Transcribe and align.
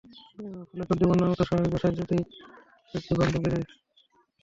ফলে 0.69 0.83
চলতি 0.89 1.03
বন্যার 1.03 1.29
মতো 1.31 1.43
স্বাভাবিক 1.47 1.71
বর্ষা 1.73 1.89
ঋতুতেই 1.93 2.21
চতুর্দিকে 2.91 3.13
বান 3.19 3.27
ডেকে 3.33 3.49
যায়। 3.53 3.65